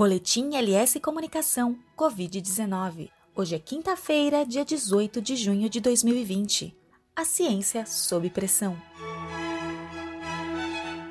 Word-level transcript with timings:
Boletim 0.00 0.56
LS 0.56 0.98
Comunicação 0.98 1.78
Covid-19. 1.94 3.10
Hoje 3.36 3.54
é 3.54 3.58
quinta-feira, 3.58 4.46
dia 4.46 4.64
18 4.64 5.20
de 5.20 5.36
junho 5.36 5.68
de 5.68 5.78
2020. 5.78 6.74
A 7.14 7.22
ciência 7.22 7.84
sob 7.84 8.30
pressão. 8.30 8.80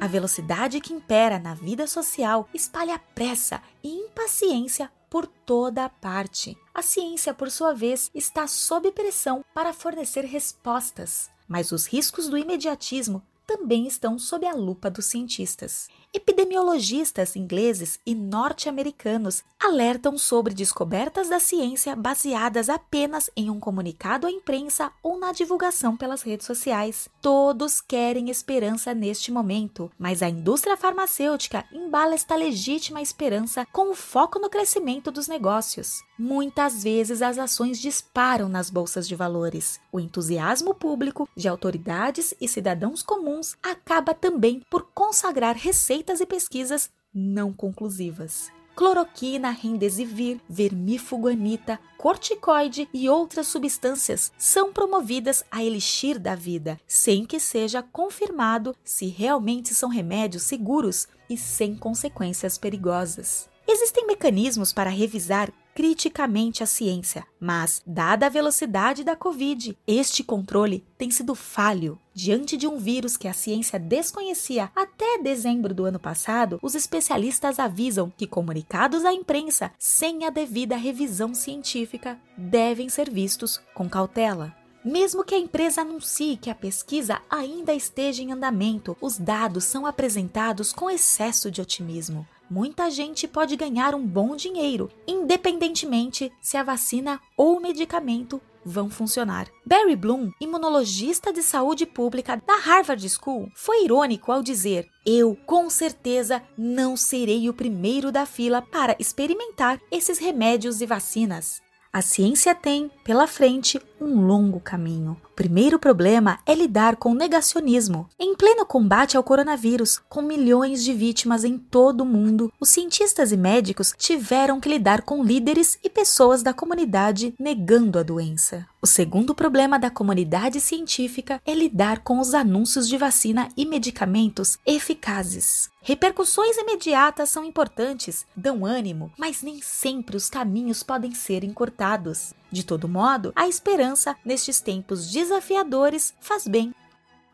A 0.00 0.06
velocidade 0.06 0.80
que 0.80 0.94
impera 0.94 1.38
na 1.38 1.52
vida 1.52 1.86
social 1.86 2.48
espalha 2.54 2.98
pressa 3.14 3.60
e 3.84 3.90
impaciência 3.90 4.90
por 5.10 5.26
toda 5.26 5.84
a 5.84 5.90
parte. 5.90 6.56
A 6.72 6.80
ciência, 6.80 7.34
por 7.34 7.50
sua 7.50 7.74
vez, 7.74 8.10
está 8.14 8.46
sob 8.46 8.90
pressão 8.92 9.44
para 9.52 9.74
fornecer 9.74 10.24
respostas, 10.24 11.28
mas 11.46 11.72
os 11.72 11.84
riscos 11.84 12.26
do 12.26 12.38
imediatismo 12.38 13.22
também 13.48 13.86
estão 13.86 14.18
sob 14.18 14.46
a 14.46 14.52
lupa 14.52 14.90
dos 14.90 15.06
cientistas. 15.06 15.88
Epidemiologistas 16.12 17.34
ingleses 17.34 17.98
e 18.04 18.14
norte-americanos 18.14 19.42
alertam 19.58 20.18
sobre 20.18 20.52
descobertas 20.52 21.30
da 21.30 21.40
ciência 21.40 21.96
baseadas 21.96 22.68
apenas 22.68 23.30
em 23.34 23.48
um 23.48 23.58
comunicado 23.58 24.26
à 24.26 24.30
imprensa 24.30 24.92
ou 25.02 25.18
na 25.18 25.32
divulgação 25.32 25.96
pelas 25.96 26.20
redes 26.20 26.46
sociais. 26.46 27.08
Todos 27.22 27.80
querem 27.80 28.28
esperança 28.28 28.92
neste 28.92 29.32
momento, 29.32 29.90
mas 29.98 30.22
a 30.22 30.28
indústria 30.28 30.76
farmacêutica 30.76 31.64
embala 31.72 32.14
esta 32.14 32.36
legítima 32.36 33.00
esperança 33.00 33.66
com 33.72 33.90
o 33.90 33.94
foco 33.94 34.38
no 34.38 34.50
crescimento 34.50 35.10
dos 35.10 35.26
negócios. 35.26 36.02
Muitas 36.18 36.82
vezes 36.82 37.22
as 37.22 37.38
ações 37.38 37.78
disparam 37.78 38.48
nas 38.48 38.70
bolsas 38.70 39.06
de 39.06 39.14
valores. 39.14 39.80
O 39.92 40.00
entusiasmo 40.00 40.74
público 40.74 41.28
de 41.36 41.48
autoridades 41.48 42.34
e 42.40 42.48
cidadãos 42.48 43.02
comuns 43.02 43.37
acaba 43.62 44.14
também 44.14 44.62
por 44.70 44.90
consagrar 44.94 45.56
receitas 45.56 46.20
e 46.20 46.26
pesquisas 46.26 46.90
não 47.12 47.52
conclusivas 47.52 48.50
cloroquina, 48.78 49.50
rendesivir, 49.50 50.40
vermifuganita, 50.48 51.80
corticoide 51.96 52.88
e 52.94 53.08
outras 53.08 53.48
substâncias 53.48 54.30
são 54.38 54.72
promovidas 54.72 55.42
a 55.50 55.64
elixir 55.64 56.16
da 56.16 56.36
vida, 56.36 56.78
sem 56.86 57.26
que 57.26 57.40
seja 57.40 57.82
confirmado 57.82 58.76
se 58.84 59.06
realmente 59.06 59.74
são 59.74 59.88
remédios 59.88 60.44
seguros 60.44 61.08
e 61.28 61.36
sem 61.36 61.74
consequências 61.74 62.56
perigosas. 62.56 63.48
Existem 63.66 64.06
mecanismos 64.06 64.72
para 64.72 64.90
revisar 64.90 65.52
criticamente 65.78 66.60
a 66.60 66.66
ciência, 66.66 67.24
mas, 67.38 67.80
dada 67.86 68.26
a 68.26 68.28
velocidade 68.28 69.04
da 69.04 69.14
Covid, 69.14 69.78
este 69.86 70.24
controle 70.24 70.84
tem 70.98 71.08
sido 71.08 71.36
falho. 71.36 71.96
Diante 72.12 72.56
de 72.56 72.66
um 72.66 72.78
vírus 72.78 73.16
que 73.16 73.28
a 73.28 73.32
ciência 73.32 73.78
desconhecia 73.78 74.72
até 74.74 75.18
dezembro 75.22 75.72
do 75.72 75.84
ano 75.84 76.00
passado, 76.00 76.58
os 76.60 76.74
especialistas 76.74 77.60
avisam 77.60 78.12
que 78.16 78.26
comunicados 78.26 79.04
à 79.04 79.12
imprensa 79.12 79.70
sem 79.78 80.24
a 80.24 80.30
devida 80.30 80.74
revisão 80.76 81.32
científica 81.32 82.18
devem 82.36 82.88
ser 82.88 83.08
vistos 83.08 83.60
com 83.72 83.88
cautela. 83.88 84.52
Mesmo 84.84 85.22
que 85.22 85.36
a 85.36 85.38
empresa 85.38 85.82
anuncie 85.82 86.36
que 86.36 86.50
a 86.50 86.56
pesquisa 86.56 87.22
ainda 87.30 87.72
esteja 87.72 88.20
em 88.20 88.32
andamento, 88.32 88.96
os 89.00 89.16
dados 89.16 89.62
são 89.62 89.86
apresentados 89.86 90.72
com 90.72 90.90
excesso 90.90 91.52
de 91.52 91.60
otimismo 91.60 92.26
muita 92.50 92.90
gente 92.90 93.26
pode 93.26 93.56
ganhar 93.56 93.94
um 93.94 94.06
bom 94.06 94.36
dinheiro, 94.36 94.90
independentemente 95.06 96.32
se 96.40 96.56
a 96.56 96.62
vacina 96.62 97.20
ou 97.36 97.56
o 97.56 97.60
medicamento 97.60 98.40
vão 98.64 98.90
funcionar. 98.90 99.48
Barry 99.64 99.96
Bloom, 99.96 100.30
imunologista 100.40 101.32
de 101.32 101.42
saúde 101.42 101.86
pública 101.86 102.40
da 102.46 102.56
Harvard 102.56 103.08
School, 103.08 103.50
foi 103.54 103.84
irônico 103.84 104.30
ao 104.30 104.42
dizer: 104.42 104.88
Eu, 105.04 105.36
com 105.46 105.70
certeza, 105.70 106.42
não 106.56 106.96
serei 106.96 107.48
o 107.48 107.54
primeiro 107.54 108.12
da 108.12 108.26
fila 108.26 108.60
para 108.60 108.96
experimentar 108.98 109.80
esses 109.90 110.18
remédios 110.18 110.80
e 110.80 110.86
vacinas. 110.86 111.60
A 111.90 112.02
ciência 112.02 112.54
tem, 112.54 112.90
pela 113.02 113.26
frente, 113.26 113.80
um 114.00 114.26
longo 114.26 114.60
caminho. 114.60 115.16
O 115.24 115.34
primeiro 115.34 115.78
problema 115.78 116.38
é 116.46 116.54
lidar 116.54 116.96
com 116.96 117.12
o 117.12 117.14
negacionismo. 117.14 118.08
Em 118.18 118.34
pleno 118.34 118.64
combate 118.66 119.16
ao 119.16 119.22
coronavírus, 119.22 120.00
com 120.08 120.22
milhões 120.22 120.82
de 120.82 120.92
vítimas 120.92 121.44
em 121.44 121.58
todo 121.58 122.02
o 122.02 122.06
mundo, 122.06 122.52
os 122.60 122.68
cientistas 122.68 123.32
e 123.32 123.36
médicos 123.36 123.94
tiveram 123.96 124.60
que 124.60 124.68
lidar 124.68 125.02
com 125.02 125.22
líderes 125.22 125.78
e 125.82 125.90
pessoas 125.90 126.42
da 126.42 126.52
comunidade 126.52 127.34
negando 127.38 127.98
a 127.98 128.02
doença. 128.02 128.66
O 128.80 128.86
segundo 128.86 129.34
problema 129.34 129.78
da 129.78 129.90
comunidade 129.90 130.60
científica 130.60 131.40
é 131.44 131.52
lidar 131.52 132.00
com 132.04 132.20
os 132.20 132.32
anúncios 132.32 132.88
de 132.88 132.96
vacina 132.96 133.48
e 133.56 133.66
medicamentos 133.66 134.56
eficazes. 134.64 135.68
Repercussões 135.82 136.56
imediatas 136.56 137.30
são 137.30 137.44
importantes, 137.44 138.26
dão 138.36 138.64
ânimo, 138.64 139.10
mas 139.18 139.42
nem 139.42 139.60
sempre 139.62 140.16
os 140.16 140.28
caminhos 140.28 140.82
podem 140.82 141.14
ser 141.14 141.42
encurtados. 141.42 142.34
De 142.50 142.64
todo 142.64 142.88
modo, 142.88 143.32
a 143.36 143.46
esperança 143.46 144.16
nestes 144.24 144.60
tempos 144.60 145.10
desafiadores 145.10 146.14
faz 146.20 146.46
bem. 146.46 146.74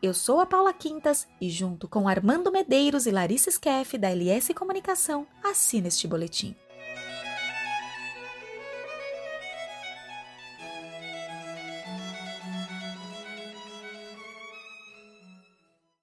Eu 0.01 0.13
sou 0.13 0.39
a 0.39 0.45
Paula 0.45 0.73
Quintas 0.73 1.27
e, 1.39 1.49
junto 1.49 1.87
com 1.87 2.07
Armando 2.07 2.51
Medeiros 2.51 3.05
e 3.05 3.11
Larissa 3.11 3.49
Skeff, 3.49 3.97
da 3.97 4.09
LS 4.09 4.53
Comunicação, 4.53 5.25
assino 5.43 5.87
este 5.87 6.07
boletim. 6.07 6.55